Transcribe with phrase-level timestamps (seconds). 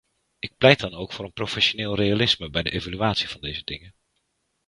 [0.39, 3.93] Ik pleit dan ook voor een professioneel realisme bij de evaluatie van deze dingen.